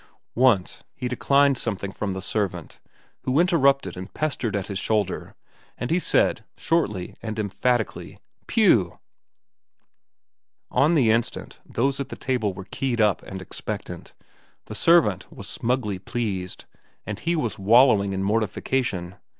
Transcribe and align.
Once, 0.33 0.83
he 0.95 1.07
declined 1.07 1.59
something 1.59 1.91
from 1.91 2.13
the 2.13 2.23
servant 2.23 2.79
who 3.21 3.39
interrupted 3.39 3.95
and 3.95 4.15
pestered 4.15 4.55
at 4.55 4.65
his 4.65 4.79
shoulder, 4.79 5.35
and 5.77 5.91
he 5.91 5.99
said, 5.99 6.43
shortly 6.57 7.15
and 7.21 7.37
emphatically, 7.37 8.17
"Pow!" 8.47 8.99
On 10.71 10.95
the 10.95 11.11
instant 11.11 11.59
those 11.63 11.99
at 11.99 12.09
the 12.09 12.15
table 12.15 12.51
were 12.51 12.65
keyed 12.65 12.99
up 12.99 13.21
and 13.21 13.43
expectant, 13.43 14.13
the 14.65 14.73
servant 14.73 15.31
was 15.31 15.47
smugly 15.47 15.99
pleased, 15.99 16.65
and 17.05 17.19
he 17.19 17.35
was 17.35 17.59
wallowing 17.59 18.11
in 18.11 18.23
mortification. 18.23 19.17